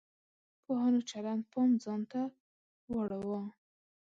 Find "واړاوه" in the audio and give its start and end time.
2.93-3.43